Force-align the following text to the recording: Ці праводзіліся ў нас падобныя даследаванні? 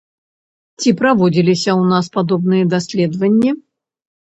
Ці 0.83 0.93
праводзіліся 1.01 1.71
ў 1.75 1.83
нас 1.95 2.05
падобныя 2.19 2.63
даследаванні? 2.77 3.51